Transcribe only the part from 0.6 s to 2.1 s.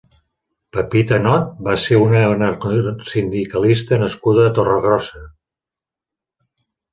Pepita Not va ser